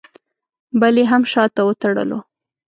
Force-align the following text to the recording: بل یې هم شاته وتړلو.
بل 0.81 0.95
یې 1.01 1.05
هم 1.11 1.23
شاته 1.31 1.61
وتړلو. 1.65 2.19